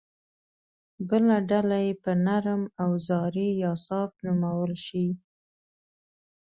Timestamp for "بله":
1.09-1.35